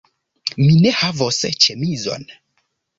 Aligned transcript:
Mi 0.67 0.71
ne 0.87 0.95
havos 1.03 1.41
ĉemizon 1.67 2.29